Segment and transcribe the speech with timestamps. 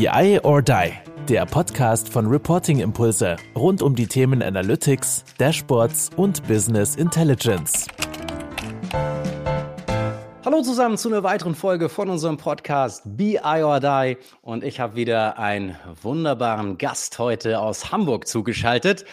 [0.00, 0.92] BI or Die,
[1.28, 7.86] der Podcast von Reporting Impulse rund um die Themen Analytics, Dashboards und Business Intelligence.
[10.42, 14.96] Hallo zusammen zu einer weiteren Folge von unserem Podcast BI or Die und ich habe
[14.96, 19.04] wieder einen wunderbaren Gast heute aus Hamburg zugeschaltet,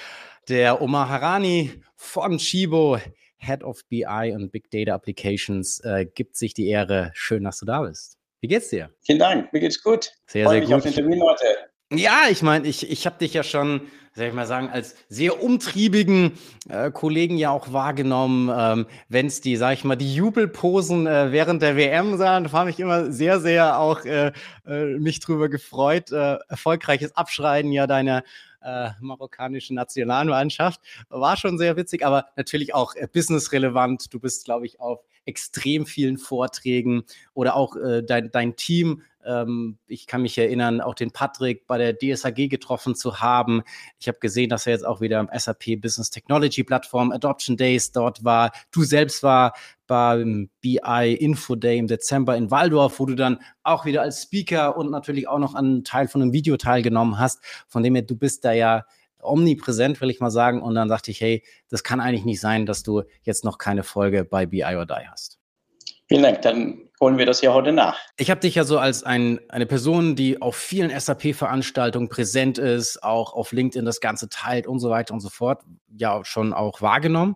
[0.47, 2.97] der Omar Harani von Chibo,
[3.35, 7.11] Head of BI und Big Data Applications, äh, gibt sich die Ehre.
[7.13, 8.16] Schön, dass du da bist.
[8.41, 8.91] Wie geht's dir?
[9.01, 10.11] Vielen Dank, mir geht's gut.
[10.27, 10.77] Sehr, Freue sehr mich gut.
[10.77, 11.45] auf den Termin heute.
[11.91, 13.81] Ja, ich meine, ich, ich habe dich ja schon,
[14.13, 16.37] soll ich mal sagen, als sehr umtriebigen
[16.67, 18.51] äh, Kollegen ja auch wahrgenommen.
[18.53, 22.51] Ähm, Wenn es die, sag ich mal, die Jubelposen äh, während der WM sahen, da
[22.51, 24.33] habe ich immer sehr, sehr auch äh,
[24.65, 26.11] äh, mich drüber gefreut.
[26.11, 28.23] Äh, erfolgreiches Abschreiten ja deiner
[28.61, 30.81] äh, marokkanischen Nationalmannschaft.
[31.07, 34.13] War schon sehr witzig, aber natürlich auch businessrelevant.
[34.13, 39.77] Du bist, glaube ich, auf extrem vielen Vorträgen oder auch äh, dein, dein Team ähm,
[39.87, 43.61] ich kann mich erinnern, auch den Patrick bei der DSAG getroffen zu haben.
[43.99, 47.91] Ich habe gesehen, dass er jetzt auch wieder am SAP Business Technology Plattform Adoption Days
[47.91, 48.51] dort war.
[48.71, 49.53] Du selbst war
[49.85, 54.77] beim BI Info Day im Dezember in Waldorf, wo du dann auch wieder als Speaker
[54.77, 57.43] und natürlich auch noch an einem Teil von einem Video teilgenommen hast.
[57.67, 58.85] Von dem her, du bist da ja
[59.27, 60.61] omnipräsent, will ich mal sagen.
[60.61, 63.83] Und dann dachte ich, hey, das kann eigentlich nicht sein, dass du jetzt noch keine
[63.83, 65.39] Folge bei BI or Die hast.
[66.07, 66.41] Vielen Dank.
[66.41, 67.99] Dann holen wir das ja heute nach.
[68.17, 73.03] Ich habe dich ja so als ein, eine Person, die auf vielen SAP-Veranstaltungen präsent ist,
[73.03, 76.81] auch auf LinkedIn das Ganze teilt und so weiter und so fort, ja schon auch
[76.81, 77.35] wahrgenommen.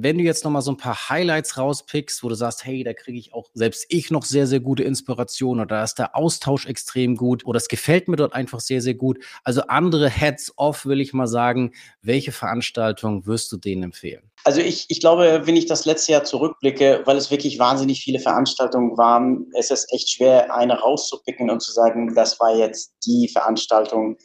[0.00, 2.92] Wenn du jetzt noch mal so ein paar Highlights rauspickst, wo du sagst, hey, da
[2.92, 6.66] kriege ich auch selbst ich noch sehr, sehr gute Inspiration oder da ist der Austausch
[6.66, 9.18] extrem gut oder es gefällt mir dort einfach sehr, sehr gut.
[9.42, 11.72] Also andere Heads-off, will ich mal sagen.
[12.00, 14.30] Welche Veranstaltung wirst du denen empfehlen?
[14.44, 18.20] Also ich, ich glaube, wenn ich das letzte Jahr zurückblicke, weil es wirklich wahnsinnig viele
[18.20, 23.28] Veranstaltungen waren, es ist echt schwer, eine rauszupicken und zu sagen, das war jetzt die
[23.28, 24.16] Veranstaltung ähm,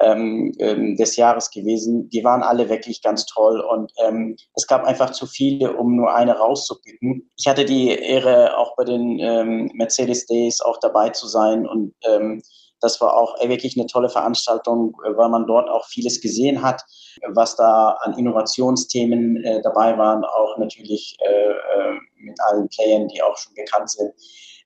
[0.00, 0.52] ähm,
[0.96, 2.08] des Jahres gewesen.
[2.10, 6.14] Die waren alle wirklich ganz toll und ähm, es gab einfach zu viele, um nur
[6.14, 7.30] eine rauszupicken.
[7.36, 11.94] Ich hatte die Ehre, auch bei den ähm, Mercedes Days auch dabei zu sein und
[12.04, 12.42] ähm,
[12.82, 16.82] das war auch wirklich eine tolle Veranstaltung, weil man dort auch vieles gesehen hat,
[17.28, 23.22] was da an Innovationsthemen äh, dabei waren, auch natürlich äh, äh, mit allen Playern, die
[23.22, 24.12] auch schon bekannt sind.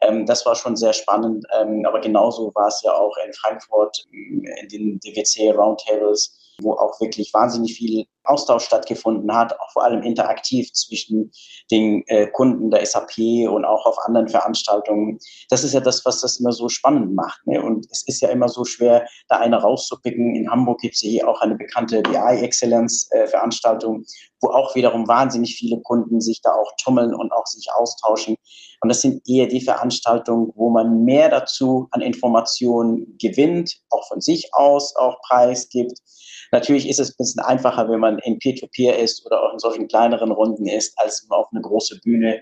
[0.07, 4.07] Ähm, das war schon sehr spannend, ähm, aber genauso war es ja auch in Frankfurt
[4.11, 10.03] in den DWC Roundtables wo auch wirklich wahnsinnig viel Austausch stattgefunden hat, auch vor allem
[10.03, 11.31] interaktiv zwischen
[11.71, 15.19] den äh, Kunden der SAP und auch auf anderen Veranstaltungen.
[15.49, 17.47] Das ist ja das, was das immer so spannend macht.
[17.47, 17.63] Ne?
[17.63, 20.35] Und es ist ja immer so schwer, da eine rauszupicken.
[20.35, 24.05] In Hamburg gibt es hier auch eine bekannte BI-Excellence-Veranstaltung,
[24.41, 28.37] wo auch wiederum wahnsinnig viele Kunden sich da auch tummeln und auch sich austauschen.
[28.81, 34.21] Und das sind eher die Veranstaltungen, wo man mehr dazu an Informationen gewinnt, auch von
[34.21, 36.01] sich aus auch preisgibt.
[36.53, 39.59] Natürlich ist es ein bisschen einfacher, wenn man in Peer-to-Peer -Peer ist oder auch in
[39.59, 42.41] solchen kleineren Runden ist, als auf eine große Bühne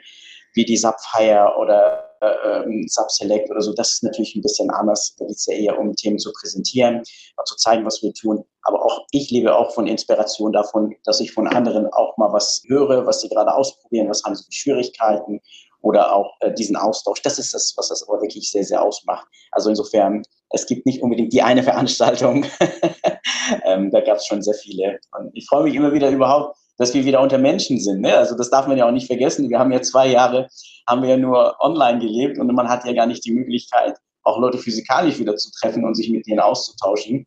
[0.54, 3.72] wie die Subfire oder äh, ähm, Subselect oder so.
[3.74, 5.14] Das ist natürlich ein bisschen anders.
[5.18, 7.02] Da geht es ja eher um Themen zu präsentieren,
[7.44, 8.44] zu zeigen, was wir tun.
[8.62, 12.62] Aber auch ich lebe auch von Inspiration davon, dass ich von anderen auch mal was
[12.66, 15.40] höre, was sie gerade ausprobieren, was haben sie für Schwierigkeiten
[15.84, 17.20] oder auch äh, diesen Austausch.
[17.22, 19.26] Das ist das, was das aber wirklich sehr, sehr ausmacht.
[19.52, 22.46] Also insofern, es gibt nicht unbedingt die eine Veranstaltung.
[23.64, 24.98] ähm, da gab es schon sehr viele.
[25.16, 28.00] Und ich freue mich immer wieder überhaupt, dass wir wieder unter Menschen sind.
[28.00, 28.16] Ne?
[28.16, 29.48] Also das darf man ja auch nicht vergessen.
[29.50, 30.48] Wir haben ja zwei Jahre,
[30.88, 34.38] haben wir ja nur online gelebt und man hat ja gar nicht die Möglichkeit, auch
[34.38, 37.26] Leute physikalisch wieder zu treffen und sich mit denen auszutauschen.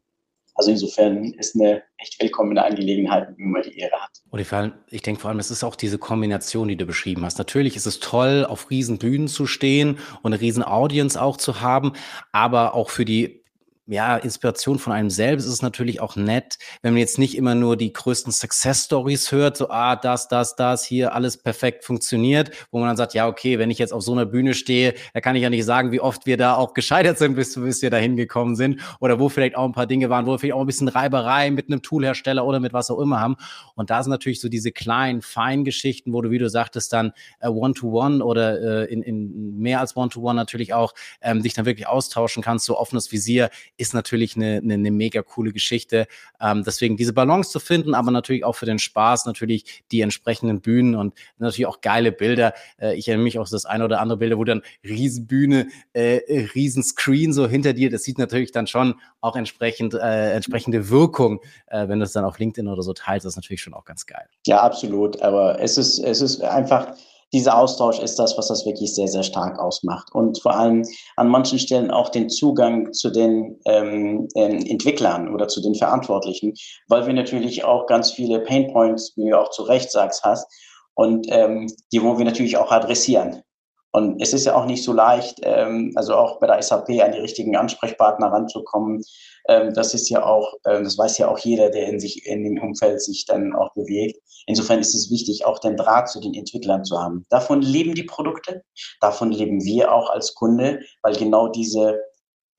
[0.57, 4.09] Also insofern ist eine echt willkommene Angelegenheit, wenn man die Ehre hat.
[4.31, 4.47] Und ich,
[4.90, 7.38] ich denke vor allem, es ist auch diese Kombination, die du beschrieben hast.
[7.38, 11.62] Natürlich ist es toll, auf riesen Bühnen zu stehen und eine riesen Audience auch zu
[11.62, 11.94] haben,
[12.31, 13.44] aber auch für die
[13.87, 17.77] ja, Inspiration von einem selbst ist natürlich auch nett, wenn man jetzt nicht immer nur
[17.77, 22.79] die größten Success Stories hört, so, ah, das, das, das, hier alles perfekt funktioniert, wo
[22.79, 25.37] man dann sagt, ja, okay, wenn ich jetzt auf so einer Bühne stehe, da kann
[25.37, 27.97] ich ja nicht sagen, wie oft wir da auch gescheitert sind, bis, bis wir da
[27.97, 30.67] hingekommen sind oder wo vielleicht auch ein paar Dinge waren, wo wir vielleicht auch ein
[30.67, 33.38] bisschen Reiberei mit einem Toolhersteller oder mit was auch immer haben.
[33.75, 37.13] Und da sind natürlich so diese kleinen, feinen Geschichten, wo du, wie du sagtest, dann
[37.39, 41.65] äh, One-to-One oder äh, in, in mehr als One-to-One -one natürlich auch ähm, dich dann
[41.65, 46.07] wirklich austauschen kannst, so offenes Visier ist natürlich eine, eine, eine mega coole Geschichte.
[46.41, 50.62] Ähm, deswegen diese Balance zu finden, aber natürlich auch für den Spaß natürlich die entsprechenden
[50.62, 52.53] Bühnen und natürlich auch geile Bilder.
[52.79, 56.19] Äh, ich erinnere mich auch das eine oder andere Bilder, wo dann Riesenbühne, äh,
[56.56, 57.89] Riesenscreen so hinter dir.
[57.89, 62.25] Das sieht natürlich dann schon auch entsprechend äh, entsprechende Wirkung, äh, wenn du es dann
[62.25, 63.25] auf LinkedIn oder so teilst.
[63.25, 64.25] Das ist natürlich schon auch ganz geil.
[64.45, 65.21] Ja, absolut.
[65.21, 66.95] Aber es ist es ist einfach
[67.33, 70.13] dieser Austausch ist das, was das wirklich sehr, sehr stark ausmacht.
[70.13, 70.83] Und vor allem
[71.18, 76.53] an manchen Stellen auch den Zugang zu den ähm, ähm, Entwicklern oder zu den Verantwortlichen,
[76.88, 80.47] weil wir natürlich auch ganz viele Painpoints, wie du auch zu Recht sagst, hast.
[80.95, 83.44] Und ähm, die wollen wir natürlich auch adressieren.
[83.92, 87.13] Und es ist ja auch nicht so leicht, ähm, also auch bei der SAP an
[87.13, 89.01] die richtigen Ansprechpartner ranzukommen.
[89.48, 92.44] Ähm, das ist ja auch, ähm, das weiß ja auch jeder, der in sich in
[92.44, 94.19] dem Umfeld sich dann auch bewegt.
[94.45, 97.25] Insofern ist es wichtig, auch den Draht zu den Entwicklern zu haben.
[97.30, 98.63] Davon leben die Produkte,
[99.01, 102.00] davon leben wir auch als Kunde, weil genau diese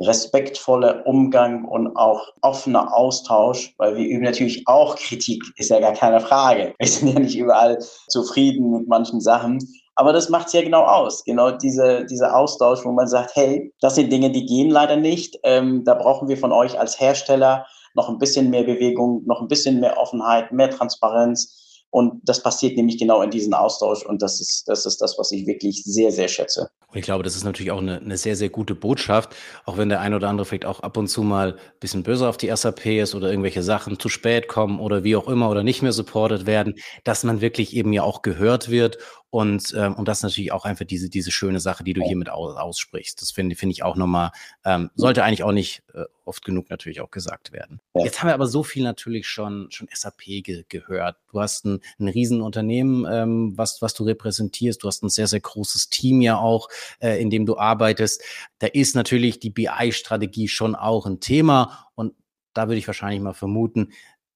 [0.01, 5.93] respektvolle Umgang und auch offener Austausch, weil wir üben natürlich auch Kritik, ist ja gar
[5.93, 6.75] keine Frage.
[6.79, 7.79] Wir sind ja nicht überall
[8.09, 9.59] zufrieden mit manchen Sachen,
[9.99, 11.25] aber das macht es ja genau aus.
[11.25, 15.37] Genau diese, dieser Austausch, wo man sagt, hey, das sind Dinge, die gehen leider nicht.
[15.43, 19.49] Ähm, da brauchen wir von euch als Hersteller noch ein bisschen mehr Bewegung, noch ein
[19.49, 21.85] bisschen mehr Offenheit, mehr Transparenz.
[21.91, 24.05] Und das passiert nämlich genau in diesem Austausch.
[24.05, 26.71] Und das ist, das ist das, was ich wirklich sehr, sehr schätze.
[26.93, 29.35] Ich glaube, das ist natürlich auch eine, eine sehr, sehr gute Botschaft,
[29.65, 32.29] auch wenn der ein oder andere vielleicht auch ab und zu mal ein bisschen böse
[32.29, 35.63] auf die SAP ist oder irgendwelche Sachen zu spät kommen oder wie auch immer oder
[35.63, 36.75] nicht mehr supported werden,
[37.05, 38.99] dass man wirklich eben ja auch gehört wird
[39.31, 42.31] und, ähm, und das ist natürlich auch einfach diese, diese schöne Sache, die du hiermit
[42.31, 43.21] aus, aussprichst.
[43.21, 44.31] Das finde finde ich auch nochmal,
[44.65, 47.81] ähm, sollte eigentlich auch nicht äh, oft genug natürlich auch gesagt werden.
[47.95, 51.17] Jetzt haben wir aber so viel natürlich schon, schon SAP ge gehört.
[51.31, 54.83] Du hast ein, ein Riesenunternehmen, ähm, was, was du repräsentierst.
[54.83, 56.69] Du hast ein sehr, sehr großes Team ja auch,
[57.01, 58.23] äh, in dem du arbeitest.
[58.61, 62.15] Da ist natürlich die BI-Strategie schon auch ein Thema und
[62.55, 63.93] da würde ich wahrscheinlich mal vermuten,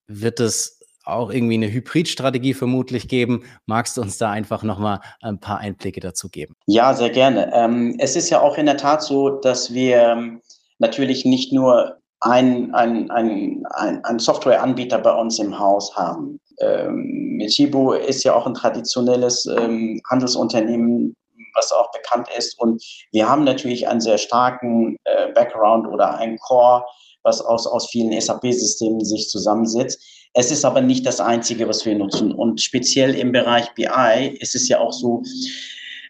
[0.07, 3.45] wird es auch irgendwie eine Hybridstrategie vermutlich geben.
[3.67, 6.55] Magst du uns da einfach nochmal ein paar Einblicke dazu geben?
[6.67, 7.53] Ja, sehr gerne.
[7.55, 10.41] Ähm, es ist ja auch in der Tat so, dass wir ähm,
[10.79, 16.39] natürlich nicht nur ein, ein, ein, ein, ein Softwareanbieter bei uns im Haus haben.
[16.61, 21.17] Ähm, Michibu ist ja auch ein traditionelles ähm, Handelsunternehmen,
[21.55, 22.59] was auch bekannt ist.
[22.61, 26.85] Und wir haben natürlich einen sehr starken äh, Background oder ein Core,
[27.25, 30.01] was aus, aus vielen SAP-Systemen sich zusammensetzt.
[30.35, 32.33] Es ist aber nicht das Einzige, was wir nutzen.
[32.33, 35.23] Und speziell im Bereich BI ist es ja auch so,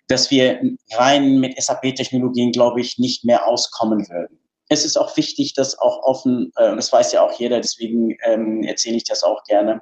[0.07, 0.61] dass wir
[0.93, 4.39] rein mit SAP-Technologien, glaube ich, nicht mehr auskommen würden.
[4.69, 8.63] Es ist auch wichtig, dass auch offen, äh, das weiß ja auch jeder, deswegen ähm,
[8.63, 9.81] erzähle ich das auch gerne.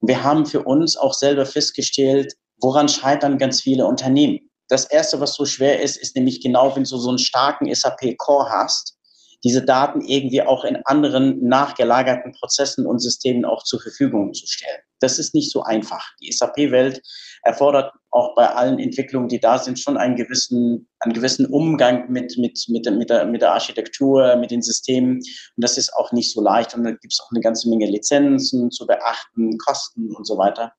[0.00, 4.50] Wir haben für uns auch selber festgestellt, woran scheitern ganz viele Unternehmen.
[4.68, 8.48] Das Erste, was so schwer ist, ist nämlich genau, wenn du so einen starken SAP-Core
[8.50, 8.96] hast,
[9.44, 14.80] diese Daten irgendwie auch in anderen nachgelagerten Prozessen und Systemen auch zur Verfügung zu stellen.
[15.00, 16.02] Das ist nicht so einfach.
[16.22, 17.02] Die SAP-Welt
[17.42, 22.38] erfordert auch bei allen Entwicklungen, die da sind, schon einen gewissen, einen gewissen Umgang mit,
[22.38, 25.16] mit, mit, mit, der, mit der Architektur, mit den Systemen.
[25.16, 25.24] Und
[25.58, 26.74] das ist auch nicht so leicht.
[26.74, 30.72] Und da gibt es auch eine ganze Menge Lizenzen zu beachten, Kosten und so weiter.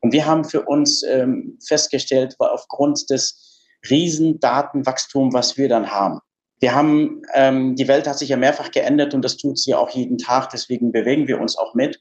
[0.00, 5.90] Und wir haben für uns ähm, festgestellt, weil aufgrund des riesen Datenwachstums, was wir dann
[5.90, 6.20] haben,
[6.60, 9.90] wir haben, ähm, die Welt hat sich ja mehrfach geändert und das tut sie auch
[9.90, 11.98] jeden Tag, deswegen bewegen wir uns auch mit.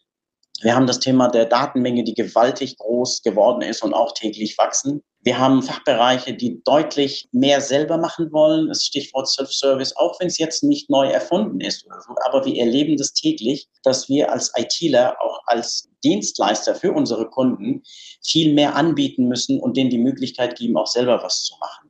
[0.62, 5.02] Wir haben das Thema der Datenmenge, die gewaltig groß geworden ist und auch täglich wachsen.
[5.22, 8.68] Wir haben Fachbereiche, die deutlich mehr selber machen wollen.
[8.68, 12.14] Das Stichwort Self-Service, auch wenn es jetzt nicht neu erfunden ist oder so.
[12.26, 17.84] Aber wir erleben das täglich, dass wir als ITler, auch als Dienstleister für unsere Kunden
[18.22, 21.89] viel mehr anbieten müssen und denen die Möglichkeit geben, auch selber was zu machen.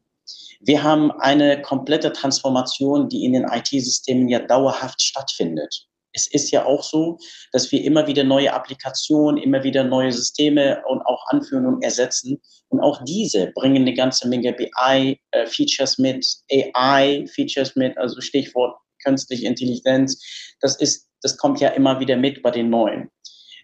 [0.60, 5.88] Wir haben eine komplette Transformation, die in den IT-Systemen ja dauerhaft stattfindet.
[6.12, 7.18] Es ist ja auch so,
[7.52, 12.42] dass wir immer wieder neue Applikationen, immer wieder neue Systeme und auch anführen und ersetzen.
[12.70, 19.48] Und auch diese bringen eine ganze Menge BI-Features äh, mit, AI-Features mit, also Stichwort künstliche
[19.48, 20.22] Intelligenz.
[20.62, 23.10] Das ist, das kommt ja immer wieder mit bei den neuen.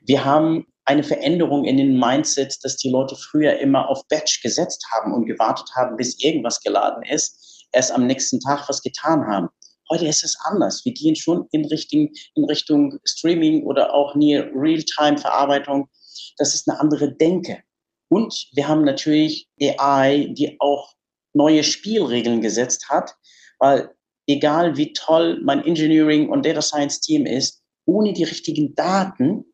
[0.01, 4.85] Wir haben eine Veränderung in den Mindset, dass die Leute früher immer auf Batch gesetzt
[4.93, 9.49] haben und gewartet haben, bis irgendwas geladen ist, erst am nächsten Tag was getan haben.
[9.89, 10.83] Heute ist es anders.
[10.85, 15.89] Wir gehen schon in Richtung, in Richtung Streaming oder auch Near Real-Time-Verarbeitung.
[16.37, 17.61] Das ist eine andere Denke.
[18.09, 20.93] Und wir haben natürlich AI, die auch
[21.33, 23.15] neue Spielregeln gesetzt hat,
[23.59, 23.91] weil
[24.27, 29.45] egal wie toll mein Engineering und Data Science Team ist, ohne die richtigen Daten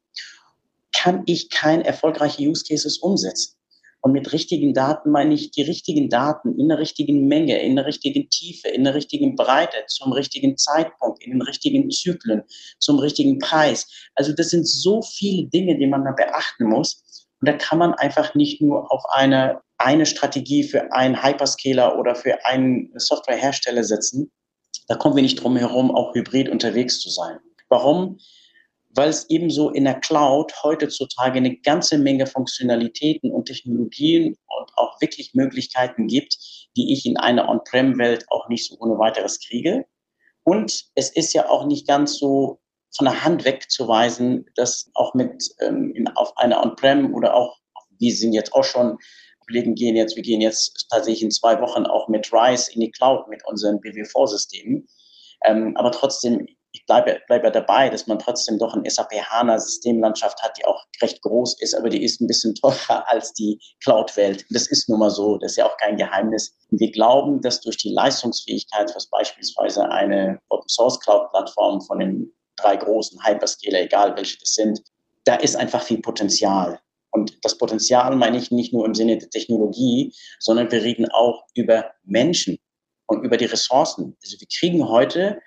[0.93, 3.57] kann ich kein erfolgreiche Use Cases umsetzen.
[4.01, 7.85] Und mit richtigen Daten meine ich die richtigen Daten in der richtigen Menge, in der
[7.85, 12.41] richtigen Tiefe, in der richtigen Breite, zum richtigen Zeitpunkt, in den richtigen Zyklen,
[12.79, 13.87] zum richtigen Preis.
[14.15, 17.27] Also das sind so viele Dinge, die man da beachten muss.
[17.39, 22.15] Und da kann man einfach nicht nur auf eine, eine Strategie für einen Hyperscaler oder
[22.15, 24.31] für einen Softwarehersteller setzen.
[24.87, 27.37] Da kommen wir nicht drum herum, auch hybrid unterwegs zu sein.
[27.69, 28.17] Warum?
[28.93, 34.99] Weil es ebenso in der Cloud heutzutage eine ganze Menge Funktionalitäten und Technologien und auch
[35.01, 36.37] wirklich Möglichkeiten gibt,
[36.75, 39.85] die ich in einer On-Prem-Welt auch nicht so ohne weiteres kriege.
[40.43, 42.59] Und es ist ja auch nicht ganz so
[42.95, 47.57] von der Hand wegzuweisen, dass auch mit ähm, in, auf einer On-Prem oder auch,
[47.99, 48.97] wir sind jetzt auch schon,
[49.47, 52.91] Kollegen gehen jetzt, wir gehen jetzt tatsächlich in zwei Wochen auch mit RISE in die
[52.91, 54.87] Cloud mit unseren BW4-Systemen.
[55.43, 60.41] Ähm, aber trotzdem, ich bleibe, bleibe dabei, dass man trotzdem doch ein SAP HANA Systemlandschaft
[60.41, 64.45] hat, die auch recht groß ist, aber die ist ein bisschen teurer als die Cloud-Welt.
[64.49, 66.55] Das ist nun mal so, das ist ja auch kein Geheimnis.
[66.69, 72.33] Wir glauben, dass durch die Leistungsfähigkeit, was beispielsweise eine Open Source Cloud Plattform von den
[72.55, 74.81] drei großen Hyperscaler, egal welche das sind,
[75.25, 76.79] da ist einfach viel Potenzial.
[77.11, 81.43] Und das Potenzial meine ich nicht nur im Sinne der Technologie, sondern wir reden auch
[81.55, 82.57] über Menschen
[83.07, 84.15] und über die Ressourcen.
[84.23, 85.41] Also wir kriegen heute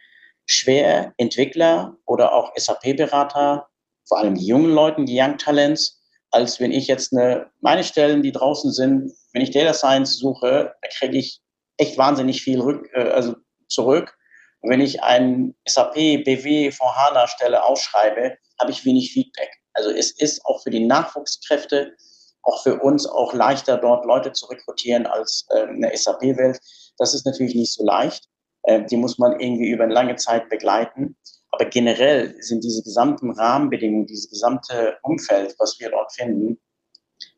[0.47, 3.69] schwer Entwickler oder auch SAP-Berater,
[4.07, 8.23] vor allem die jungen Leute, die Young Talents, als wenn ich jetzt eine, meine Stellen,
[8.23, 11.41] die draußen sind, wenn ich Data Science suche, da kriege ich
[11.77, 13.37] echt wahnsinnig viel rück, äh, also
[13.69, 14.17] zurück.
[14.61, 19.51] Und wenn ich ein SAP, BW, VHANA Stelle ausschreibe, habe ich wenig Feedback.
[19.75, 21.95] Also es ist auch für die Nachwuchskräfte,
[22.43, 26.59] auch für uns auch leichter, dort Leute zu rekrutieren als äh, eine SAP-Welt.
[26.99, 28.29] Das ist natürlich nicht so leicht.
[28.65, 31.17] Äh, die muss man irgendwie über eine lange Zeit begleiten.
[31.51, 36.59] Aber generell sind diese gesamten Rahmenbedingungen, dieses gesamte Umfeld, was wir dort finden,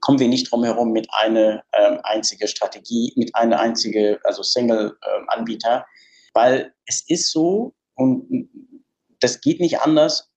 [0.00, 5.76] kommen wir nicht drum herum mit einer ähm, einzigen Strategie, mit einer einzigen, also Single-Anbieter,
[5.76, 5.82] ähm,
[6.32, 8.48] weil es ist so und
[9.20, 10.30] das geht nicht anders.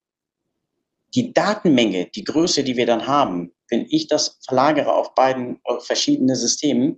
[1.16, 5.86] Die Datenmenge, die Größe, die wir dann haben, wenn ich das verlagere auf beiden auf
[5.86, 6.98] verschiedene Systemen,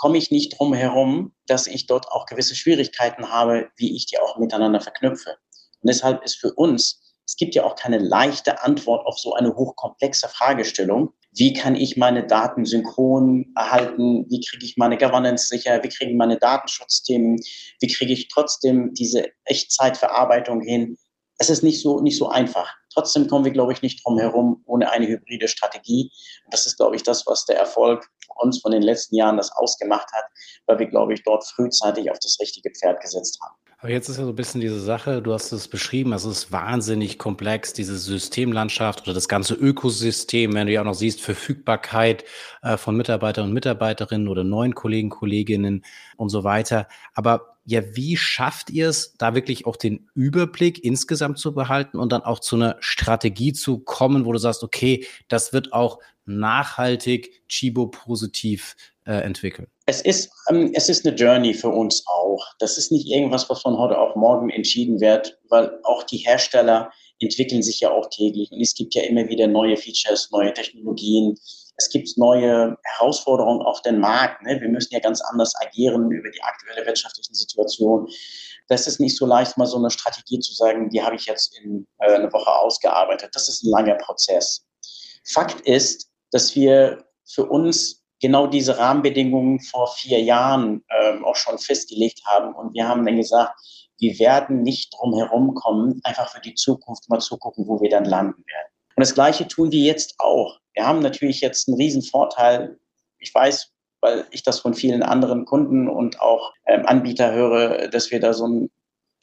[0.00, 4.18] komme ich nicht drum herum, dass ich dort auch gewisse Schwierigkeiten habe, wie ich die
[4.18, 5.36] auch miteinander verknüpfe.
[5.82, 9.54] Und deshalb ist für uns, es gibt ja auch keine leichte Antwort auf so eine
[9.54, 11.12] hochkomplexe Fragestellung.
[11.36, 14.24] Wie kann ich meine Daten synchron erhalten?
[14.30, 15.82] Wie kriege ich meine Governance sicher?
[15.82, 17.38] Wie kriege ich meine Datenschutzthemen?
[17.80, 20.96] Wie kriege ich trotzdem diese Echtzeitverarbeitung hin?
[21.36, 22.74] Es ist nicht so, nicht so einfach.
[22.94, 26.10] Trotzdem kommen wir, glaube ich, nicht drum herum ohne eine hybride Strategie.
[26.46, 28.08] Und das ist, glaube ich, das, was der Erfolg
[28.40, 30.24] uns von den letzten Jahren das ausgemacht hat,
[30.66, 33.54] weil wir, glaube ich, dort frühzeitig auf das richtige Pferd gesetzt haben.
[33.82, 36.52] Aber jetzt ist ja so ein bisschen diese Sache, du hast es beschrieben, es ist
[36.52, 42.24] wahnsinnig komplex, diese Systemlandschaft oder das ganze Ökosystem, wenn du ja auch noch siehst, Verfügbarkeit
[42.60, 45.82] äh, von Mitarbeitern und Mitarbeiterinnen oder neuen Kollegen, Kolleginnen
[46.18, 46.88] und so weiter.
[47.14, 52.12] Aber ja, wie schafft ihr es, da wirklich auch den Überblick insgesamt zu behalten und
[52.12, 56.00] dann auch zu einer Strategie zu kommen, wo du sagst, okay, das wird auch
[56.38, 59.66] nachhaltig Chibo-positiv äh, entwickeln?
[59.86, 62.46] Es ist, ähm, es ist eine Journey für uns auch.
[62.58, 66.90] Das ist nicht irgendwas, was von heute auf morgen entschieden wird, weil auch die Hersteller
[67.18, 71.36] entwickeln sich ja auch täglich und es gibt ja immer wieder neue Features, neue Technologien.
[71.76, 74.42] Es gibt neue Herausforderungen auf den Markt.
[74.42, 74.60] Ne?
[74.60, 78.06] Wir müssen ja ganz anders agieren über die aktuelle wirtschaftliche Situation.
[78.68, 81.58] Das ist nicht so leicht, mal so eine Strategie zu sagen, die habe ich jetzt
[81.58, 83.30] in äh, einer Woche ausgearbeitet.
[83.32, 84.66] Das ist ein langer Prozess.
[85.24, 91.58] Fakt ist, dass wir für uns genau diese Rahmenbedingungen vor vier Jahren ähm, auch schon
[91.58, 92.54] festgelegt haben.
[92.54, 93.54] Und wir haben dann gesagt,
[93.98, 97.90] wir werden nicht drum herum kommen, einfach für die Zukunft mal zu gucken, wo wir
[97.90, 98.68] dann landen werden.
[98.96, 100.58] Und das Gleiche tun wir jetzt auch.
[100.74, 102.78] Wir haben natürlich jetzt einen riesen Vorteil.
[103.18, 108.10] Ich weiß, weil ich das von vielen anderen Kunden und auch ähm, Anbieter höre, dass
[108.10, 108.70] wir da so ein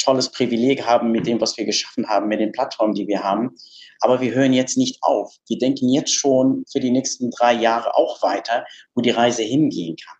[0.07, 3.57] tolles Privileg haben mit dem, was wir geschaffen haben, mit den Plattformen, die wir haben.
[3.99, 5.35] Aber wir hören jetzt nicht auf.
[5.49, 9.97] Wir denken jetzt schon für die nächsten drei Jahre auch weiter, wo die Reise hingehen
[9.97, 10.17] kann.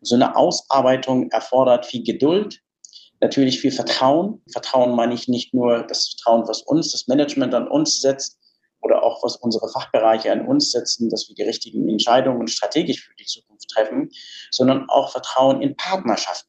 [0.00, 2.62] So eine Ausarbeitung erfordert viel Geduld,
[3.20, 4.40] natürlich viel Vertrauen.
[4.50, 8.38] Vertrauen meine ich nicht nur das Vertrauen, was uns, das Management an uns setzt
[8.80, 13.14] oder auch was unsere Fachbereiche an uns setzen, dass wir die richtigen Entscheidungen strategisch für
[13.16, 14.08] die Zukunft treffen,
[14.50, 16.48] sondern auch Vertrauen in Partnerschaften.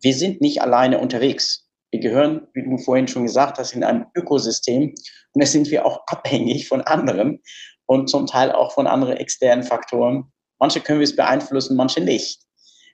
[0.00, 1.69] Wir sind nicht alleine unterwegs.
[1.90, 4.94] Wir gehören, wie du vorhin schon gesagt hast, in einem Ökosystem
[5.32, 7.40] und da sind wir auch abhängig von anderen
[7.86, 10.32] und zum Teil auch von anderen externen Faktoren.
[10.58, 12.42] Manche können wir es beeinflussen, manche nicht.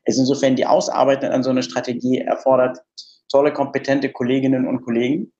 [0.06, 2.78] Also insofern die Ausarbeitung an so einer Strategie erfordert
[3.28, 5.32] tolle, kompetente Kolleginnen und Kollegen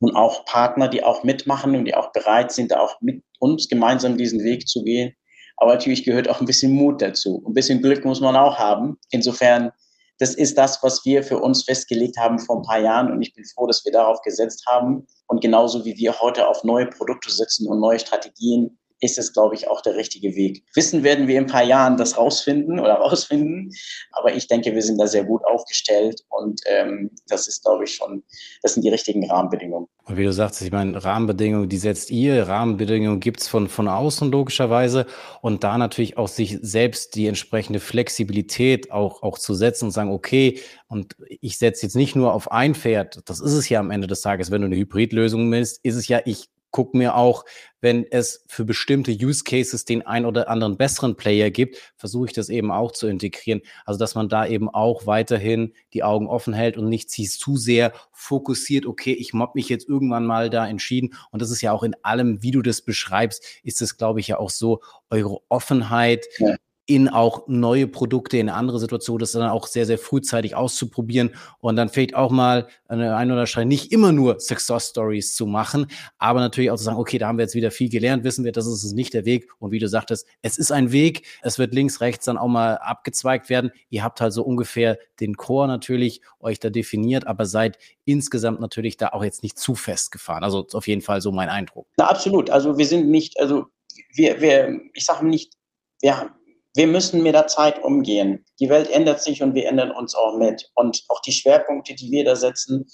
[0.00, 4.16] und auch Partner, die auch mitmachen und die auch bereit sind, auch mit uns gemeinsam
[4.16, 5.14] diesen Weg zu gehen.
[5.56, 7.42] Aber natürlich gehört auch ein bisschen Mut dazu.
[7.46, 8.98] Ein bisschen Glück muss man auch haben.
[9.10, 9.72] Insofern
[10.18, 13.34] das ist das, was wir für uns festgelegt haben vor ein paar Jahren und ich
[13.34, 15.06] bin froh, dass wir darauf gesetzt haben.
[15.26, 19.54] Und genauso wie wir heute auf neue Produkte setzen und neue Strategien, ist es, glaube
[19.54, 20.64] ich, auch der richtige Weg.
[20.74, 23.72] Wissen werden wir in ein paar Jahren das rausfinden oder rausfinden,
[24.12, 27.94] aber ich denke, wir sind da sehr gut aufgestellt und ähm, das ist, glaube ich,
[27.94, 28.22] schon,
[28.62, 29.88] das sind die richtigen Rahmenbedingungen.
[30.04, 34.30] Und wie du sagst, ich meine, Rahmenbedingungen, die setzt ihr, Rahmenbedingungen gibt's von, von außen
[34.30, 35.06] logischerweise
[35.42, 40.12] und da natürlich auch sich selbst die entsprechende Flexibilität auch, auch zu setzen und sagen,
[40.12, 43.90] okay, und ich setze jetzt nicht nur auf ein Pferd, das ist es ja am
[43.90, 47.46] Ende des Tages, wenn du eine Hybridlösung willst, ist es ja, ich gucke mir auch,
[47.80, 52.34] wenn es für bestimmte Use Cases den ein oder anderen besseren Player gibt, versuche ich
[52.34, 53.62] das eben auch zu integrieren.
[53.86, 57.56] Also, dass man da eben auch weiterhin die Augen offen hält und nicht sich zu
[57.56, 61.14] sehr fokussiert, okay, ich habe mich jetzt irgendwann mal da entschieden.
[61.30, 64.28] Und das ist ja auch in allem, wie du das beschreibst, ist es, glaube ich,
[64.28, 66.56] ja auch so, eure Offenheit, ja
[66.86, 71.74] in auch neue Produkte, in andere Situation, das dann auch sehr, sehr frühzeitig auszuprobieren und
[71.74, 75.88] dann vielleicht auch mal eine ein oder Schein nicht immer nur Success Stories zu machen,
[76.18, 78.52] aber natürlich auch zu sagen, okay, da haben wir jetzt wieder viel gelernt, wissen wir,
[78.52, 81.74] das ist nicht der Weg und wie du sagtest, es ist ein Weg, es wird
[81.74, 83.72] links, rechts dann auch mal abgezweigt werden.
[83.90, 88.96] Ihr habt halt so ungefähr den Core natürlich euch da definiert, aber seid insgesamt natürlich
[88.96, 90.44] da auch jetzt nicht zu fest gefahren.
[90.44, 91.88] Also auf jeden Fall so mein Eindruck.
[91.96, 92.48] Na, absolut.
[92.50, 93.66] Also wir sind nicht, also
[94.14, 95.54] wir, wir ich sage nicht,
[96.00, 96.30] wir
[96.76, 98.44] wir müssen mit der Zeit umgehen.
[98.60, 100.70] Die Welt ändert sich und wir ändern uns auch mit.
[100.74, 102.86] Und auch die Schwerpunkte, die wir da setzen,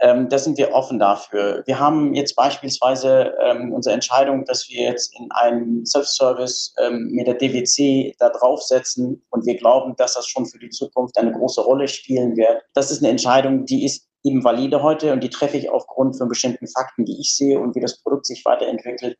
[0.00, 1.64] ähm, da sind wir offen dafür.
[1.66, 7.26] Wir haben jetzt beispielsweise ähm, unsere Entscheidung, dass wir jetzt in einen Self-Service ähm, mit
[7.26, 11.60] der DWC da draufsetzen und wir glauben, dass das schon für die Zukunft eine große
[11.60, 12.62] Rolle spielen wird.
[12.74, 16.28] Das ist eine Entscheidung, die ist eben valide heute und die treffe ich aufgrund von
[16.28, 19.16] bestimmten Fakten, die ich sehe und wie das Produkt sich weiterentwickelt.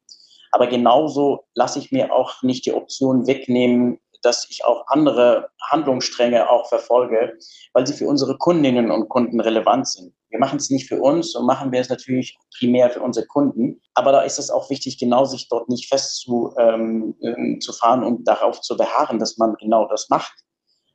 [0.52, 6.50] Aber genauso lasse ich mir auch nicht die Option wegnehmen, dass ich auch andere Handlungsstränge
[6.50, 7.38] auch verfolge,
[7.72, 10.12] weil sie für unsere Kundinnen und Kunden relevant sind.
[10.30, 13.80] Wir machen es nicht für uns und machen wir es natürlich primär für unsere Kunden.
[13.94, 18.26] Aber da ist es auch wichtig, genau sich dort nicht festzufahren ähm, zu fahren und
[18.26, 20.34] darauf zu beharren, dass man genau das macht,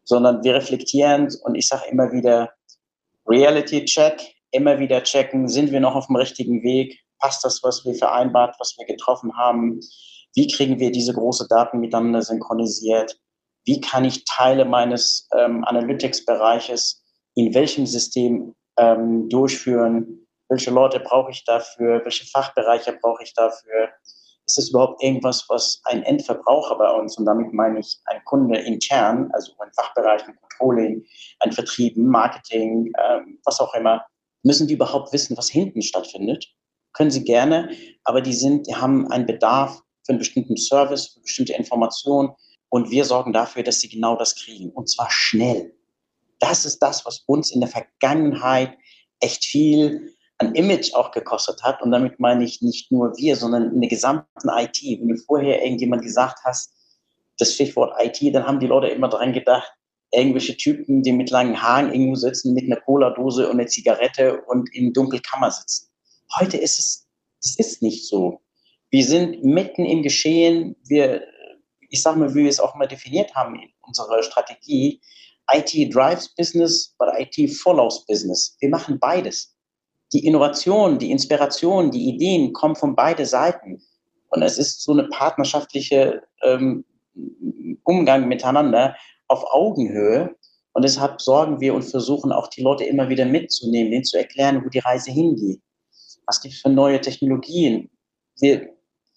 [0.03, 2.51] sondern wir reflektieren und ich sage immer wieder,
[3.27, 7.85] Reality Check, immer wieder checken, sind wir noch auf dem richtigen Weg, passt das, was
[7.85, 9.79] wir vereinbart, was wir getroffen haben?
[10.35, 13.19] Wie kriegen wir diese großen Daten miteinander synchronisiert?
[13.65, 17.03] Wie kann ich Teile meines ähm, Analytics-Bereiches
[17.35, 20.27] in welchem System ähm, durchführen?
[20.49, 22.01] Welche Leute brauche ich dafür?
[22.03, 23.89] Welche Fachbereiche brauche ich dafür?
[24.45, 28.59] Ist es überhaupt irgendwas, was ein Endverbraucher bei uns, und damit meine ich ein Kunde
[28.59, 31.05] intern, also ein Fachbereich, ein Controlling,
[31.39, 34.05] ein Vertrieb, Marketing, ähm, was auch immer,
[34.43, 36.53] müssen die überhaupt wissen, was hinten stattfindet?
[36.93, 37.69] Können Sie gerne,
[38.03, 42.29] aber die sind, die haben einen Bedarf für einen bestimmten Service, für bestimmte Informationen
[42.69, 45.73] und wir sorgen dafür, dass sie genau das kriegen und zwar schnell.
[46.39, 48.77] Das ist das, was uns in der Vergangenheit
[49.19, 53.71] echt viel an Image auch gekostet hat und damit meine ich nicht nur wir, sondern
[53.71, 54.81] in der gesamten IT.
[54.83, 56.73] Wenn du vorher irgendjemand gesagt hast,
[57.37, 59.71] das Stichwort IT, dann haben die Leute immer dran gedacht,
[60.11, 64.73] irgendwelche Typen, die mit langen Haaren irgendwo sitzen, mit einer Cola-Dose und einer Zigarette und
[64.73, 65.92] in Dunkelkammer sitzen.
[66.39, 67.07] Heute ist es,
[67.43, 68.41] es ist nicht so.
[68.89, 70.75] Wir sind mitten im Geschehen.
[70.83, 71.23] Wir,
[71.89, 74.99] ich sage mal, wie wir es auch mal definiert haben in unserer Strategie,
[75.51, 78.55] IT drives Business, but IT follows Business.
[78.59, 79.55] Wir machen beides.
[80.11, 83.81] Die Innovation, die Inspiration, die Ideen kommen von beiden Seiten.
[84.29, 86.83] Und es ist so eine partnerschaftliche ähm,
[87.83, 88.95] Umgang miteinander
[89.27, 90.35] auf Augenhöhe.
[90.73, 94.63] Und deshalb sorgen wir und versuchen auch die Leute immer wieder mitzunehmen, denen zu erklären,
[94.65, 95.61] wo die Reise hingeht
[96.25, 97.89] was gibt es für neue Technologien.
[98.39, 98.69] Wir,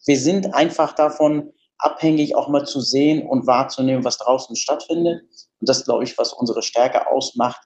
[0.05, 5.23] wir sind einfach davon abhängig, auch mal zu sehen und wahrzunehmen, was draußen stattfindet.
[5.61, 7.61] Und das, glaube ich, was unsere Stärke ausmacht,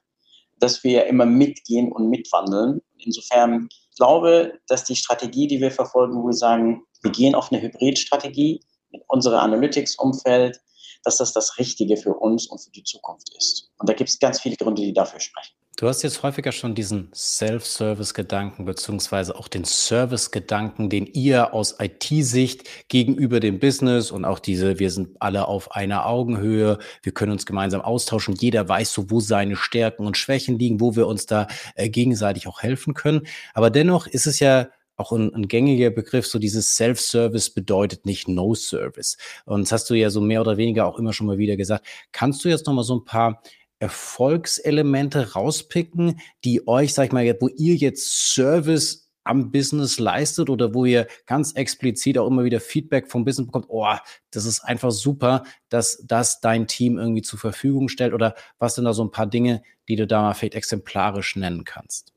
[0.59, 2.81] dass wir immer mitgehen und mitwandeln.
[2.97, 7.51] Insofern ich glaube, dass die Strategie, die wir verfolgen, wo wir sagen, wir gehen auf
[7.51, 10.59] eine Hybridstrategie mit unserem Analytics-Umfeld,
[11.03, 13.71] dass das das Richtige für uns und für die Zukunft ist.
[13.79, 15.55] Und da gibt es ganz viele Gründe, die dafür sprechen.
[15.77, 22.89] Du hast jetzt häufiger schon diesen Self-Service-Gedanken beziehungsweise auch den Service-Gedanken, den ihr aus IT-Sicht
[22.89, 27.45] gegenüber dem Business und auch diese, wir sind alle auf einer Augenhöhe, wir können uns
[27.45, 31.47] gemeinsam austauschen, jeder weiß so, wo seine Stärken und Schwächen liegen, wo wir uns da
[31.75, 33.21] äh, gegenseitig auch helfen können.
[33.53, 38.27] Aber dennoch ist es ja auch ein, ein, gängiger Begriff, so dieses Self-Service bedeutet nicht
[38.27, 39.17] No-Service.
[39.45, 41.87] Und das hast du ja so mehr oder weniger auch immer schon mal wieder gesagt.
[42.11, 43.41] Kannst du jetzt noch mal so ein paar
[43.81, 50.75] Erfolgselemente rauspicken, die euch, sag ich mal, wo ihr jetzt Service am Business leistet oder
[50.75, 53.87] wo ihr ganz explizit auch immer wieder Feedback vom Business bekommt, oh,
[54.29, 58.85] das ist einfach super, dass das dein Team irgendwie zur Verfügung stellt oder was sind
[58.85, 62.13] da so ein paar Dinge, die du da mal vielleicht exemplarisch nennen kannst?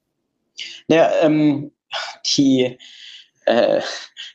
[0.89, 1.73] Ja, ähm,
[2.37, 2.79] die,
[3.47, 3.81] äh,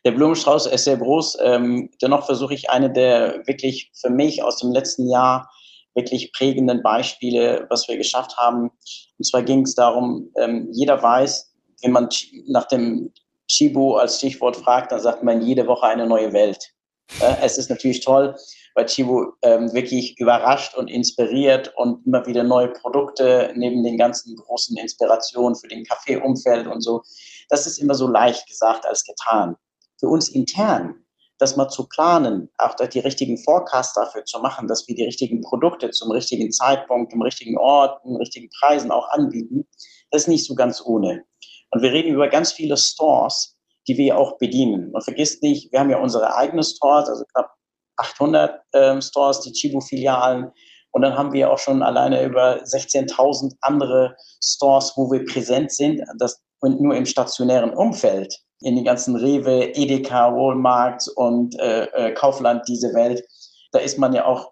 [0.04, 1.38] der Blumenstrauß ist sehr groß.
[1.44, 5.52] Ähm, dennoch versuche ich eine der wirklich für mich aus dem letzten Jahr
[5.96, 8.72] wirklich prägenden Beispiele, was wir geschafft haben.
[9.18, 12.10] Und zwar ging es darum, ähm, jeder weiß, wenn man
[12.48, 13.12] nach dem
[13.48, 16.72] Chibo als Stichwort fragt, dann sagt man jede Woche eine neue Welt.
[17.20, 18.36] Äh, es ist natürlich toll,
[18.76, 24.36] weil Chibo ähm, wirklich überrascht und inspiriert und immer wieder neue Produkte neben den ganzen
[24.36, 27.02] großen Inspirationen für den Kaffeeumfeld und so.
[27.50, 29.56] Das ist immer so leicht gesagt als getan.
[30.00, 31.04] Für uns intern,
[31.40, 35.42] das mal zu planen, auch die richtigen Forecasts dafür zu machen, dass wir die richtigen
[35.42, 39.66] Produkte zum richtigen Zeitpunkt, im richtigen Ort, in richtigen Preisen auch anbieten,
[40.12, 41.24] das ist nicht so ganz ohne.
[41.72, 44.94] Und wir reden über ganz viele Stores, die wir auch bedienen.
[44.94, 47.54] Und vergisst nicht, wir haben ja unsere eigenen Stores, also knapp
[47.98, 50.52] 800 ähm, Stores, die Chibo-Filialen.
[50.92, 56.02] Und dann haben wir auch schon alleine über 16.000 andere Stores, wo wir präsent sind,
[56.18, 62.12] das und nur im stationären Umfeld, in den ganzen Rewe, Edeka, Walmart und äh, äh,
[62.14, 63.24] Kaufland, diese Welt,
[63.72, 64.52] da ist man ja auch,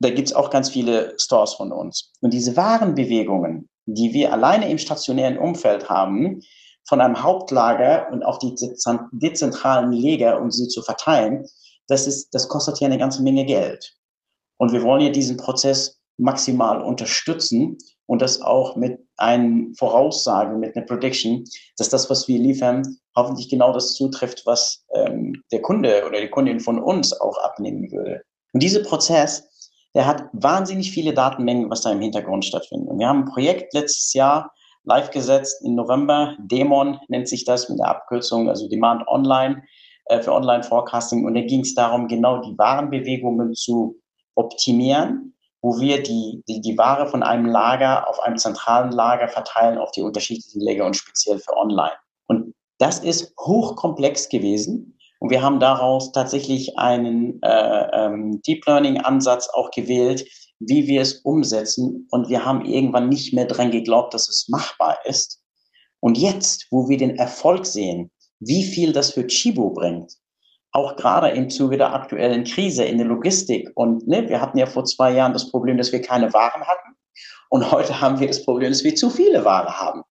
[0.00, 2.12] da gibt es auch ganz viele Stores von uns.
[2.20, 6.40] Und diese Warenbewegungen, die wir alleine im stationären Umfeld haben,
[6.86, 8.54] von einem Hauptlager und auf die
[9.12, 11.46] dezentralen Leger, um sie zu verteilen,
[11.88, 13.94] das, ist, das kostet ja eine ganze Menge Geld.
[14.58, 20.76] Und wir wollen ja diesen Prozess maximal unterstützen und das auch mit einer Voraussage, mit
[20.76, 21.44] einer Prediction,
[21.76, 26.30] dass das, was wir liefern, hoffentlich genau das zutrifft, was ähm, der Kunde oder die
[26.30, 28.22] Kundin von uns auch abnehmen würde.
[28.52, 29.48] Und dieser Prozess,
[29.94, 32.88] der hat wahnsinnig viele Datenmengen, was da im Hintergrund stattfindet.
[32.88, 34.52] Und wir haben ein Projekt letztes Jahr
[34.84, 36.36] live gesetzt im November.
[36.38, 39.62] Demon nennt sich das mit der Abkürzung, also Demand Online
[40.06, 41.24] äh, für Online Forecasting.
[41.24, 43.96] Und da ging es darum, genau die Warenbewegungen zu
[44.34, 49.78] optimieren, wo wir die, die, die Ware von einem Lager auf einem zentralen Lager verteilen
[49.78, 51.94] auf die unterschiedlichen Lager und speziell für Online.
[52.26, 54.98] Und das ist hochkomplex gewesen.
[55.20, 60.26] Und wir haben daraus tatsächlich einen äh, ähm, Deep Learning Ansatz auch gewählt,
[60.58, 62.06] wie wir es umsetzen.
[62.10, 65.40] Und wir haben irgendwann nicht mehr dran geglaubt, dass es machbar ist.
[66.00, 68.10] Und jetzt, wo wir den Erfolg sehen,
[68.40, 70.12] wie viel das für Chibo bringt,
[70.72, 73.70] auch gerade im Zuge der aktuellen Krise in der Logistik.
[73.74, 76.96] Und ne, wir hatten ja vor zwei Jahren das Problem, dass wir keine Waren hatten.
[77.48, 80.02] Und heute haben wir das Problem, dass wir zu viele Ware haben.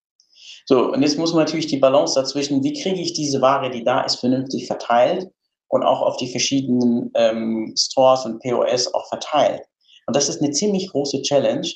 [0.66, 3.84] So, und jetzt muss man natürlich die Balance dazwischen, wie kriege ich diese Ware, die
[3.84, 5.30] da ist, vernünftig verteilt
[5.68, 9.64] und auch auf die verschiedenen ähm, Stores und POS auch verteilt.
[10.08, 11.68] Und das ist eine ziemlich große Challenge.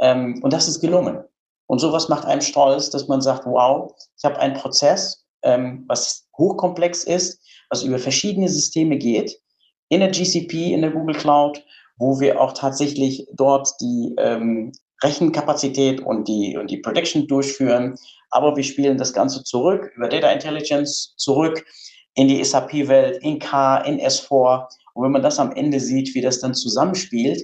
[0.00, 1.24] Ähm, und das ist gelungen.
[1.66, 6.28] Und sowas macht einem stolz, dass man sagt, wow, ich habe einen Prozess, ähm, was
[6.38, 9.40] hochkomplex ist, was über verschiedene Systeme geht,
[9.88, 11.64] in der GCP, in der Google Cloud,
[11.98, 17.96] wo wir auch tatsächlich dort die ähm, Rechenkapazität und die, und die Prediction durchführen.
[18.30, 21.64] Aber wir spielen das Ganze zurück, über Data Intelligence zurück
[22.14, 24.66] in die SAP-Welt, in K, in S4.
[24.94, 27.42] Und wenn man das am Ende sieht, wie das dann zusammenspielt,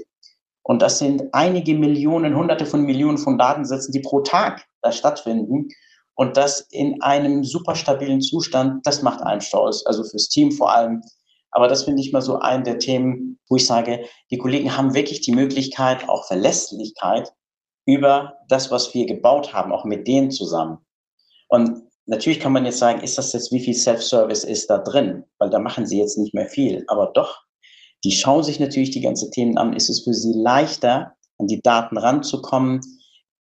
[0.63, 5.69] und das sind einige Millionen, hunderte von Millionen von Datensätzen, die pro Tag da stattfinden.
[6.15, 10.73] Und das in einem super stabilen Zustand, das macht einen stolz, also fürs Team vor
[10.73, 11.03] allem.
[11.51, 14.95] Aber das finde ich mal so ein der Themen, wo ich sage, die Kollegen haben
[14.95, 17.33] wirklich die Möglichkeit, auch Verlässlichkeit
[17.87, 20.79] über das, was wir gebaut haben, auch mit denen zusammen.
[21.49, 25.25] Und natürlich kann man jetzt sagen, ist das jetzt, wie viel Self-Service ist da drin?
[25.39, 26.85] Weil da machen sie jetzt nicht mehr viel.
[26.89, 27.43] Aber doch,
[28.05, 29.75] die schauen sich natürlich die ganzen Themen an.
[29.75, 32.81] Ist es für sie leichter, an die Daten ranzukommen?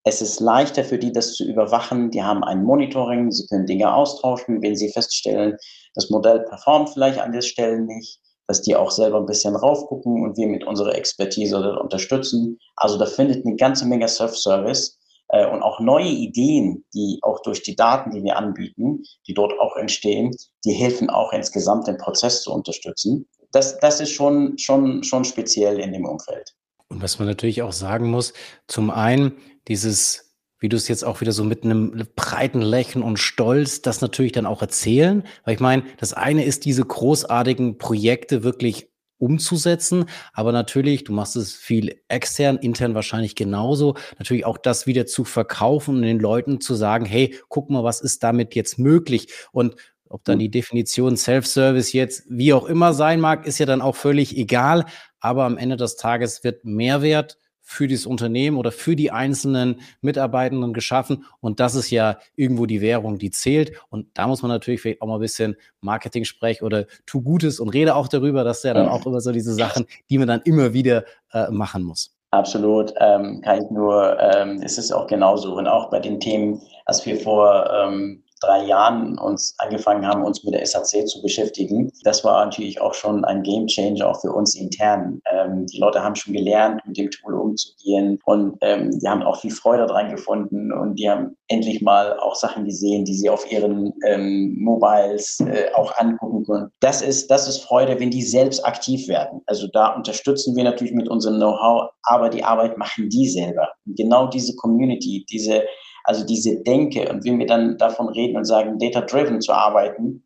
[0.04, 2.10] Es ist leichter für die, das zu überwachen.
[2.12, 5.58] Die haben ein Monitoring, sie können Dinge austauschen, wenn sie feststellen,
[5.94, 8.21] das Modell performt vielleicht an der Stelle nicht,
[8.52, 12.60] dass die auch selber ein bisschen raufgucken und wir mit unserer Expertise unterstützen.
[12.76, 17.64] Also da findet eine ganze Menge Self-Service äh, und auch neue Ideen, die auch durch
[17.64, 20.36] die Daten, die wir anbieten, die dort auch entstehen,
[20.66, 23.26] die helfen auch insgesamt den Prozess zu unterstützen.
[23.54, 26.54] Das, das ist schon, schon, schon speziell in dem Umfeld.
[26.90, 28.34] Und was man natürlich auch sagen muss,
[28.68, 29.38] zum einen
[29.70, 30.31] dieses,
[30.62, 34.32] wie du es jetzt auch wieder so mit einem breiten Lächeln und Stolz, das natürlich
[34.32, 35.24] dann auch erzählen.
[35.44, 40.06] Weil ich meine, das eine ist, diese großartigen Projekte wirklich umzusetzen.
[40.34, 43.96] Aber natürlich, du machst es viel extern, intern wahrscheinlich genauso.
[44.20, 48.00] Natürlich auch das wieder zu verkaufen und den Leuten zu sagen, hey, guck mal, was
[48.00, 49.34] ist damit jetzt möglich?
[49.52, 49.76] Und
[50.10, 50.40] ob dann hm.
[50.40, 54.86] die Definition Self-Service jetzt wie auch immer sein mag, ist ja dann auch völlig egal.
[55.20, 57.38] Aber am Ende des Tages wird Mehrwert
[57.72, 61.24] für das Unternehmen oder für die einzelnen Mitarbeitenden geschaffen.
[61.40, 63.72] Und das ist ja irgendwo die Währung, die zählt.
[63.90, 67.62] Und da muss man natürlich vielleicht auch mal ein bisschen Marketing sprechen oder tu Gutes
[67.62, 68.44] und rede auch darüber.
[68.44, 71.50] Das ist ja dann auch immer so diese Sachen, die man dann immer wieder äh,
[71.50, 72.14] machen muss.
[72.32, 75.56] Absolut, ähm, kann ich nur, ähm, es ist auch genauso.
[75.56, 80.44] Und auch bei den Themen, als wir vor ähm, drei Jahren uns angefangen haben, uns
[80.44, 81.92] mit der SAC zu beschäftigen.
[82.04, 85.22] Das war natürlich auch schon ein Game Changer auch für uns intern.
[85.32, 89.40] Ähm, die Leute haben schon gelernt, mit dem Tool umzugehen und ähm, die haben auch
[89.40, 93.50] viel Freude daran gefunden und die haben endlich mal auch Sachen gesehen, die sie auf
[93.52, 96.72] ihren ähm, Mobiles äh, auch angucken können.
[96.80, 99.42] Das ist, das ist Freude, wenn die selbst aktiv werden.
[99.46, 103.70] Also da unterstützen wir natürlich mit unserem Know-how, aber die Arbeit machen die selber.
[103.86, 105.64] Und genau diese Community, diese
[106.04, 110.24] also diese Denke und wenn wir dann davon reden und sagen, data-driven zu arbeiten,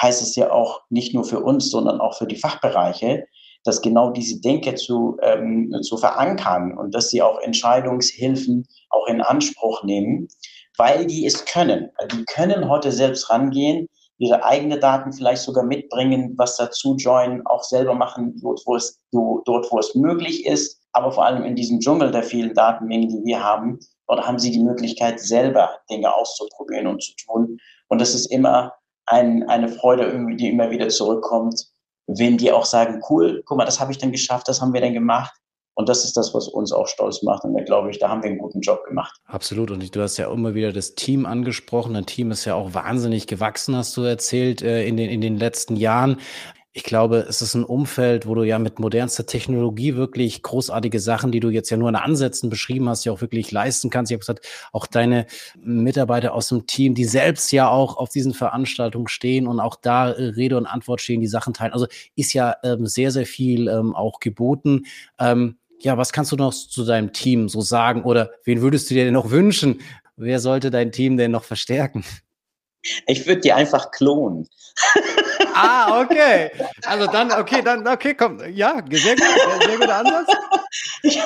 [0.00, 3.26] heißt es ja auch nicht nur für uns, sondern auch für die Fachbereiche,
[3.64, 9.20] dass genau diese Denke zu, ähm, zu verankern und dass sie auch Entscheidungshilfen auch in
[9.20, 10.28] Anspruch nehmen,
[10.76, 11.90] weil die es können.
[12.12, 13.88] Die können heute selbst rangehen,
[14.18, 19.00] ihre eigenen Daten vielleicht sogar mitbringen, was dazu joinen, auch selber machen, dort wo, es,
[19.12, 23.24] dort, wo es möglich ist, aber vor allem in diesem Dschungel der vielen Datenmengen, die
[23.24, 27.58] wir haben, Dort haben sie die Möglichkeit, selber Dinge auszuprobieren und zu tun.
[27.88, 28.72] Und das ist immer
[29.06, 31.66] ein, eine Freude, die immer wieder zurückkommt,
[32.06, 34.80] wenn die auch sagen, cool, guck mal, das habe ich dann geschafft, das haben wir
[34.80, 35.32] dann gemacht.
[35.74, 37.44] Und das ist das, was uns auch stolz macht.
[37.44, 39.16] Und da glaube ich, da haben wir einen guten Job gemacht.
[39.26, 39.70] Absolut.
[39.70, 41.94] Und du hast ja immer wieder das Team angesprochen.
[41.94, 45.36] Ein Team ist ja auch wahnsinnig gewachsen, hast du erzählt, äh, in den, in den
[45.36, 46.16] letzten Jahren.
[46.78, 51.32] Ich glaube, es ist ein Umfeld, wo du ja mit modernster Technologie wirklich großartige Sachen,
[51.32, 54.12] die du jetzt ja nur in Ansätzen beschrieben hast, ja auch wirklich leisten kannst.
[54.12, 55.26] Ich habe gesagt, auch deine
[55.60, 60.12] Mitarbeiter aus dem Team, die selbst ja auch auf diesen Veranstaltungen stehen und auch da
[60.12, 61.72] äh, Rede und Antwort stehen, die Sachen teilen.
[61.72, 64.84] Also ist ja ähm, sehr, sehr viel ähm, auch geboten.
[65.18, 68.94] Ähm, ja, was kannst du noch zu deinem Team so sagen oder wen würdest du
[68.94, 69.80] dir denn noch wünschen?
[70.16, 72.04] Wer sollte dein Team denn noch verstärken?
[73.08, 74.48] Ich würde die einfach klonen.
[75.62, 76.50] ah, okay.
[76.84, 78.38] Also dann, okay, dann, okay, komm.
[78.52, 79.24] Ja, sehr gut,
[79.66, 80.28] sehr guter Ansatz.
[81.02, 81.18] Ich,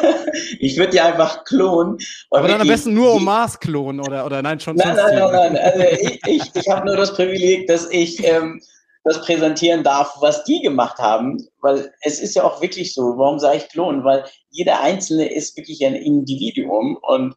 [0.60, 1.98] ich würde die einfach klonen.
[2.30, 5.30] Aber dann am besten nur um Mars klonen oder, oder nein, schon Nein, nein, nein,
[5.30, 5.56] nein.
[5.56, 8.60] Also ich, ich, ich habe nur das Privileg, dass ich ähm,
[9.04, 11.38] das präsentieren darf, was die gemacht haben.
[11.60, 13.16] Weil es ist ja auch wirklich so.
[13.16, 14.04] Warum sage ich klonen?
[14.04, 17.34] Weil jeder Einzelne ist wirklich ein Individuum und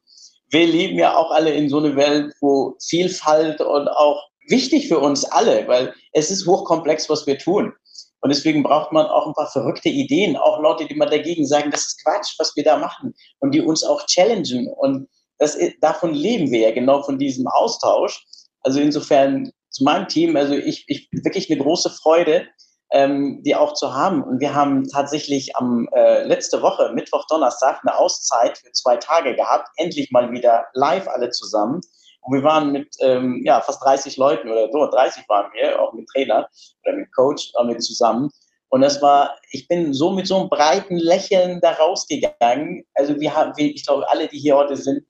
[0.49, 4.99] wir leben ja auch alle in so einer Welt, wo Vielfalt und auch wichtig für
[4.99, 7.73] uns alle, weil es ist hochkomplex, was wir tun.
[8.21, 11.69] Und deswegen braucht man auch ein paar verrückte Ideen, auch Leute, die mal dagegen sagen,
[11.69, 14.67] das ist Quatsch, was wir da machen und die uns auch challengen.
[14.67, 18.25] Und das, davon leben wir ja genau von diesem Austausch.
[18.61, 22.47] Also insofern zu meinem Team, also ich, ich wirklich eine große Freude,
[22.91, 24.23] ähm, die auch zu haben.
[24.23, 29.35] Und wir haben tatsächlich am äh, letzte Woche, Mittwoch, Donnerstag, eine Auszeit für zwei Tage
[29.35, 31.81] gehabt, endlich mal wieder live alle zusammen.
[32.25, 35.93] Und wir waren mit ähm, ja, fast 30 Leuten oder so, 30 waren wir, auch
[35.93, 36.49] mit Trainer
[36.83, 38.31] oder mit Coach, auch mit zusammen.
[38.69, 42.83] Und das war, ich bin so mit so einem breiten Lächeln da rausgegangen.
[42.95, 45.03] Also wir haben, ich glaube, alle, die hier heute sind,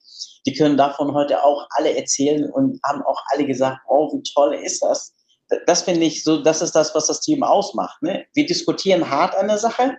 [0.46, 4.54] die können davon heute auch alle erzählen und haben auch alle gesagt, oh, wie toll
[4.56, 5.14] ist das.
[5.66, 8.02] Das finde ich so, das ist das, was das Team ausmacht.
[8.02, 8.26] Ne?
[8.34, 9.98] Wir diskutieren hart an der Sache,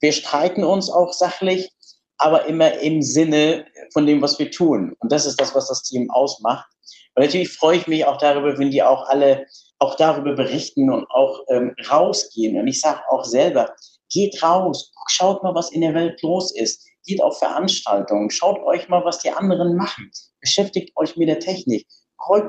[0.00, 1.70] wir streiten uns auch sachlich,
[2.18, 4.94] aber immer im Sinne von dem, was wir tun.
[4.98, 6.68] Und das ist das, was das Team ausmacht.
[7.14, 9.46] Und natürlich freue ich mich auch darüber, wenn die auch alle
[9.80, 12.58] auch darüber berichten und auch ähm, rausgehen.
[12.58, 13.74] Und ich sage auch selber,
[14.10, 16.84] geht raus, schaut mal, was in der Welt los ist.
[17.06, 20.10] Geht auf Veranstaltungen, schaut euch mal, was die anderen machen.
[20.40, 21.86] Beschäftigt euch mit der Technik.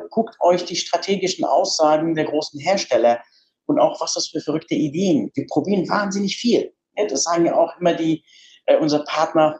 [0.09, 3.19] Guckt euch die strategischen Aussagen der großen Hersteller
[3.67, 5.31] und auch, was das für verrückte Ideen.
[5.35, 6.73] Wir probieren wahnsinnig viel.
[6.95, 8.25] Das sagen ja auch immer die,
[8.69, 9.59] äh, unser Partner,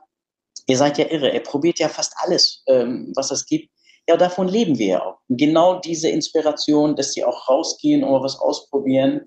[0.67, 3.69] ihr seid ja irre, er probiert ja fast alles, ähm, was es gibt.
[4.07, 5.19] Ja, davon leben wir ja auch.
[5.29, 9.21] Genau diese Inspiration, dass sie auch rausgehen und was ausprobieren.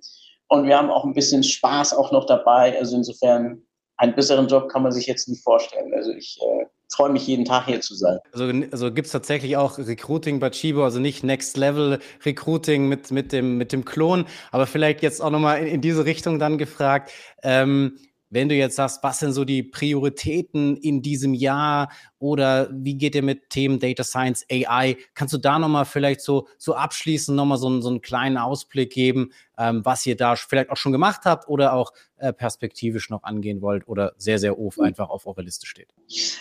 [0.48, 2.76] Und wir haben auch ein bisschen Spaß auch noch dabei.
[2.78, 3.62] Also insofern,
[3.96, 5.92] einen besseren Job kann man sich jetzt nicht vorstellen.
[5.94, 8.18] Also ich äh, freue mich jeden Tag hier zu sein.
[8.32, 13.10] Also, also gibt es tatsächlich auch Recruiting bei Chibo, also nicht Next Level Recruiting mit,
[13.10, 16.58] mit, dem, mit dem Klon, aber vielleicht jetzt auch nochmal in, in diese Richtung dann
[16.58, 17.12] gefragt.
[17.42, 17.98] Ähm,
[18.32, 23.14] wenn du jetzt sagst, was sind so die Prioritäten in diesem Jahr oder wie geht
[23.14, 24.96] ihr mit Themen Data Science, AI?
[25.12, 29.32] Kannst du da nochmal vielleicht so, so abschließend nochmal so, so einen kleinen Ausblick geben,
[29.58, 33.60] ähm, was ihr da vielleicht auch schon gemacht habt oder auch äh, perspektivisch noch angehen
[33.60, 34.84] wollt oder sehr, sehr oft mhm.
[34.84, 35.88] einfach auf eurer Liste steht?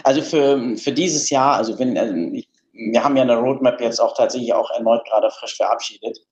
[0.03, 3.99] Also für, für dieses Jahr, also wenn, also ich, wir haben ja eine Roadmap jetzt
[3.99, 6.25] auch tatsächlich auch erneut gerade frisch verabschiedet.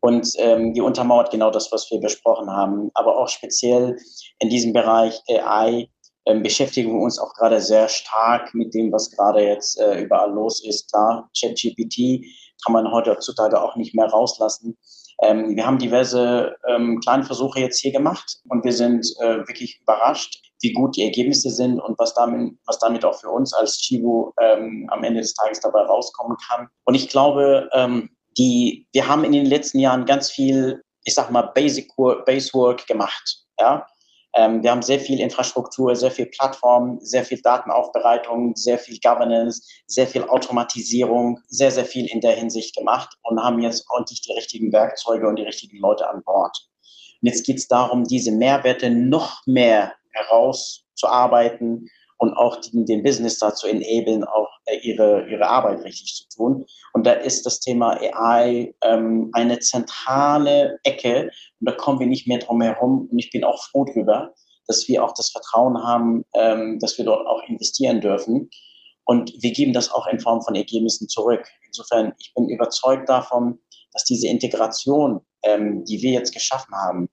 [0.00, 2.90] Und ähm, die untermauert genau das, was wir besprochen haben.
[2.94, 3.96] Aber auch speziell
[4.38, 5.88] in diesem Bereich AI
[6.26, 10.30] ähm, beschäftigen wir uns auch gerade sehr stark mit dem, was gerade jetzt äh, überall
[10.30, 10.90] los ist.
[10.92, 12.24] Klar, ChatGPT
[12.64, 14.76] kann man heutzutage auch nicht mehr rauslassen.
[15.22, 19.80] Ähm, wir haben diverse ähm, kleine Versuche jetzt hier gemacht und wir sind äh, wirklich
[19.80, 23.78] überrascht, wie gut die Ergebnisse sind und was damit, was damit auch für uns als
[23.78, 26.68] Chivo ähm, am Ende des Tages dabei rauskommen kann.
[26.84, 31.30] Und ich glaube, ähm, die, wir haben in den letzten Jahren ganz viel, ich sag
[31.30, 33.44] mal, Basic Work, Base Work gemacht.
[33.58, 33.86] Ja?
[34.34, 39.62] Ähm, wir haben sehr viel Infrastruktur, sehr viel Plattform, sehr viel Datenaufbereitung, sehr viel Governance,
[39.86, 44.32] sehr viel Automatisierung, sehr, sehr viel in der Hinsicht gemacht und haben jetzt ordentlich die
[44.32, 46.56] richtigen Werkzeuge und die richtigen Leute an Bord.
[47.20, 53.38] Und jetzt geht es darum, diese Mehrwerte noch mehr herauszuarbeiten und auch den, den Business
[53.38, 56.66] dazu enablen, auch äh, ihre, ihre Arbeit richtig zu tun.
[56.92, 62.26] Und da ist das Thema AI ähm, eine zentrale Ecke und da kommen wir nicht
[62.26, 63.08] mehr drum herum.
[63.10, 64.34] Und ich bin auch froh drüber,
[64.66, 68.50] dass wir auch das Vertrauen haben, ähm, dass wir dort auch investieren dürfen.
[69.04, 71.48] Und wir geben das auch in Form von Ergebnissen zurück.
[71.66, 73.58] Insofern, ich bin überzeugt davon,
[73.92, 77.08] dass diese Integration, ähm, die wir jetzt geschaffen haben,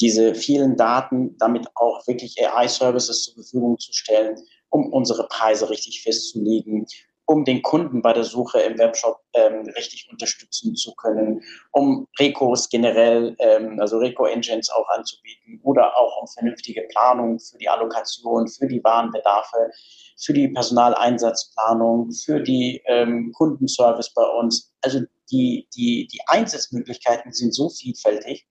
[0.00, 4.36] diese vielen Daten damit auch wirklich AI-Services zur Verfügung zu stellen,
[4.70, 6.86] um unsere Preise richtig festzulegen,
[7.28, 12.70] um den Kunden bei der Suche im Webshop ähm, richtig unterstützen zu können, um Recos
[12.70, 18.66] generell, ähm, also Reco-Engines auch anzubieten oder auch um vernünftige Planung für die Allokation, für
[18.66, 19.70] die Warenbedarfe,
[20.16, 24.72] für die Personaleinsatzplanung, für die ähm, Kundenservice bei uns.
[24.80, 28.46] Also die, die, die Einsatzmöglichkeiten sind so vielfältig,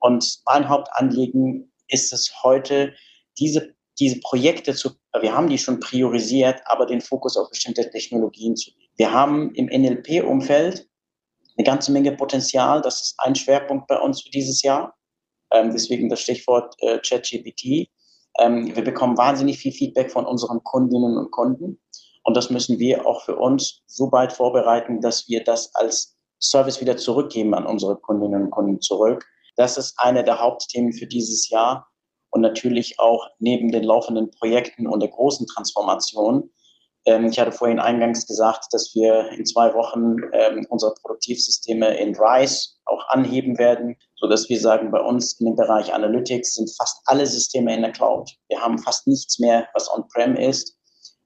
[0.00, 2.94] und mein Hauptanliegen ist es heute,
[3.38, 8.56] diese, diese Projekte zu, wir haben die schon priorisiert, aber den Fokus auf bestimmte Technologien
[8.56, 8.92] zu legen.
[8.96, 10.88] Wir haben im NLP-Umfeld
[11.56, 12.82] eine ganze Menge Potenzial.
[12.82, 14.94] Das ist ein Schwerpunkt bei uns für dieses Jahr.
[15.52, 17.88] Ähm, deswegen das Stichwort äh, ChatGPT.
[18.38, 21.80] Ähm, wir bekommen wahnsinnig viel Feedback von unseren Kundinnen und Kunden.
[22.24, 26.80] Und das müssen wir auch für uns so weit vorbereiten, dass wir das als Service
[26.80, 29.24] wieder zurückgeben an unsere Kundinnen und Kunden zurück.
[29.56, 31.88] Das ist eine der Hauptthemen für dieses Jahr
[32.30, 36.50] und natürlich auch neben den laufenden Projekten und der großen Transformation.
[37.06, 42.14] Ähm, ich hatte vorhin eingangs gesagt, dass wir in zwei Wochen ähm, unsere Produktivsysteme in
[42.14, 46.70] RISE auch anheben werden, so dass wir sagen, bei uns in dem Bereich Analytics sind
[46.76, 48.30] fast alle Systeme in der Cloud.
[48.48, 50.76] Wir haben fast nichts mehr, was on-prem ist.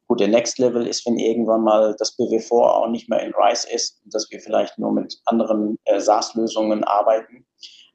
[0.06, 3.68] Gut, der Next Level ist, wenn irgendwann mal das BW4 auch nicht mehr in RISE
[3.72, 7.46] ist dass wir vielleicht nur mit anderen äh, SaaS-Lösungen arbeiten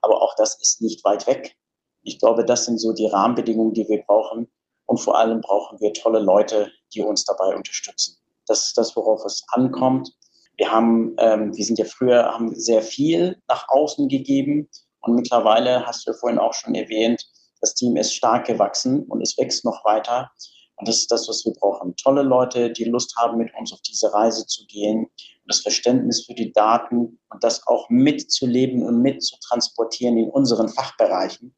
[0.05, 1.57] aber auch das ist nicht weit weg.
[2.03, 4.47] Ich glaube, das sind so die Rahmenbedingungen, die wir brauchen.
[4.85, 8.17] Und vor allem brauchen wir tolle Leute, die uns dabei unterstützen.
[8.45, 10.11] Das ist das, worauf es ankommt.
[10.57, 14.69] Wir haben, ähm, wir sind ja früher, haben sehr viel nach außen gegeben.
[15.01, 17.25] Und mittlerweile, hast du ja vorhin auch schon erwähnt,
[17.61, 20.29] das Team ist stark gewachsen und es wächst noch weiter.
[20.75, 21.95] Und das ist das, was wir brauchen.
[21.95, 25.09] Tolle Leute, die Lust haben, mit uns auf diese Reise zu gehen
[25.47, 31.55] das Verständnis für die Daten und das auch mitzuleben und mitzutransportieren in unseren Fachbereichen.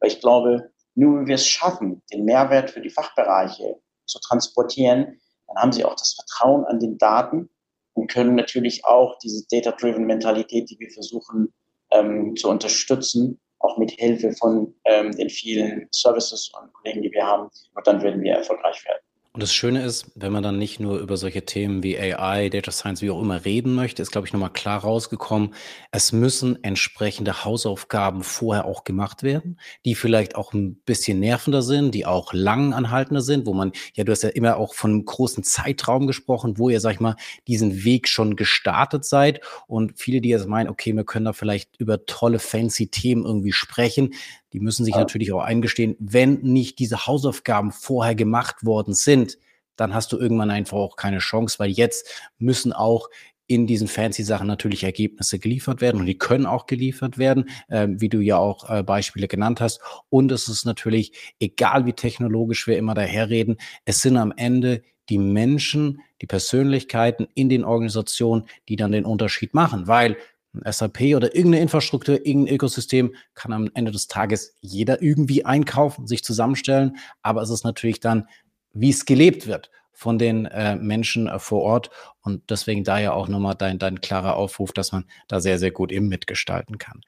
[0.00, 5.18] Weil ich glaube, nur wenn wir es schaffen, den Mehrwert für die Fachbereiche zu transportieren,
[5.46, 7.48] dann haben sie auch das Vertrauen an den Daten
[7.94, 11.52] und können natürlich auch diese Data-Driven Mentalität, die wir versuchen
[11.90, 17.26] ähm, zu unterstützen, auch mit Hilfe von ähm, den vielen Services und Kollegen, die wir
[17.26, 17.48] haben.
[17.74, 19.02] Und dann werden wir erfolgreich werden.
[19.34, 22.70] Und das Schöne ist, wenn man dann nicht nur über solche Themen wie AI, Data
[22.70, 25.54] Science, wie auch immer reden möchte, ist, glaube ich, nochmal klar rausgekommen,
[25.90, 31.94] es müssen entsprechende Hausaufgaben vorher auch gemacht werden, die vielleicht auch ein bisschen nervender sind,
[31.94, 35.06] die auch lang anhaltender sind, wo man, ja, du hast ja immer auch von einem
[35.06, 37.16] großen Zeitraum gesprochen, wo ihr, sag ich mal,
[37.48, 39.40] diesen Weg schon gestartet seid.
[39.66, 43.52] Und viele, die jetzt meinen, okay, wir können da vielleicht über tolle, fancy Themen irgendwie
[43.52, 44.12] sprechen,
[44.52, 45.00] die müssen sich ja.
[45.00, 49.38] natürlich auch eingestehen, wenn nicht diese Hausaufgaben vorher gemacht worden sind,
[49.76, 52.06] dann hast du irgendwann einfach auch keine Chance, weil jetzt
[52.38, 53.08] müssen auch
[53.46, 57.88] in diesen fancy Sachen natürlich Ergebnisse geliefert werden und die können auch geliefert werden, äh,
[57.90, 59.80] wie du ja auch äh, Beispiele genannt hast.
[60.08, 65.18] Und es ist natürlich, egal wie technologisch wir immer daherreden, es sind am Ende die
[65.18, 70.16] Menschen, die Persönlichkeiten in den Organisationen, die dann den Unterschied machen, weil
[70.64, 76.24] SAP oder irgendeine Infrastruktur, irgendein Ökosystem kann am Ende des Tages jeder irgendwie einkaufen, sich
[76.24, 76.96] zusammenstellen.
[77.22, 78.28] Aber es ist natürlich dann,
[78.72, 81.90] wie es gelebt wird von den äh, Menschen äh, vor Ort.
[82.22, 85.92] Und deswegen daher auch nochmal dein, dein klarer Aufruf, dass man da sehr, sehr gut
[85.92, 87.00] eben mitgestalten kann.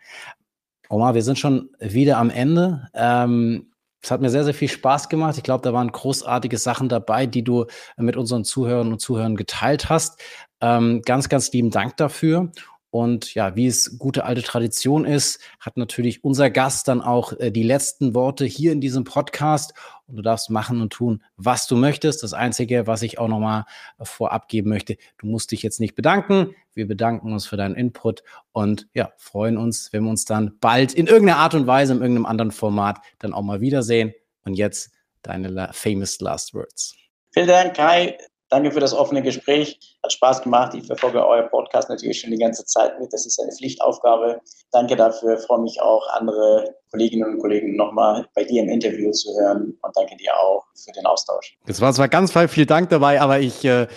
[0.88, 2.88] Omar, wir sind schon wieder am Ende.
[2.94, 5.38] Ähm, es hat mir sehr, sehr viel Spaß gemacht.
[5.38, 7.64] Ich glaube, da waren großartige Sachen dabei, die du
[7.96, 10.20] mit unseren Zuhörern und Zuhörern geteilt hast.
[10.60, 12.52] Ähm, ganz, ganz lieben Dank dafür.
[12.94, 17.50] Und ja, wie es gute alte Tradition ist, hat natürlich unser Gast dann auch äh,
[17.50, 19.74] die letzten Worte hier in diesem Podcast.
[20.06, 22.22] Und du darfst machen und tun, was du möchtest.
[22.22, 23.64] Das Einzige, was ich auch nochmal
[23.98, 26.54] äh, vorab geben möchte, du musst dich jetzt nicht bedanken.
[26.72, 30.94] Wir bedanken uns für deinen Input und ja, freuen uns, wenn wir uns dann bald
[30.94, 34.14] in irgendeiner Art und Weise, in irgendeinem anderen Format dann auch mal wiedersehen.
[34.44, 34.92] Und jetzt
[35.22, 36.94] deine famous last words.
[37.32, 38.16] Vielen Dank, Kai.
[38.54, 39.80] Danke für das offene Gespräch.
[40.04, 40.74] Hat Spaß gemacht.
[40.74, 43.12] Ich verfolge euer Podcast natürlich schon die ganze Zeit mit.
[43.12, 44.40] Das ist eine Pflichtaufgabe.
[44.70, 45.36] Danke dafür.
[45.40, 49.76] Ich freue mich auch, andere Kolleginnen und Kollegen nochmal bei dir im Interview zu hören.
[49.82, 51.58] Und danke dir auch für den Austausch.
[51.66, 53.88] Es war zwar ganz viel Dank dabei, aber ich, äh,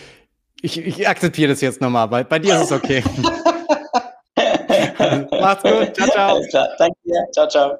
[0.64, 2.08] ich, ich akzeptiere das jetzt nochmal.
[2.08, 3.03] Bei, bei dir ist es okay.
[5.39, 5.95] Macht's gut.
[5.95, 6.34] Ciao, ciao.
[6.34, 6.70] Alles klar.
[6.80, 7.28] Danke dir.
[7.32, 7.78] Ciao, ciao.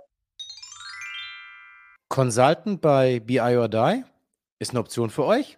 [2.08, 4.04] Consultant bei BI or Die
[4.60, 5.58] ist eine Option für euch?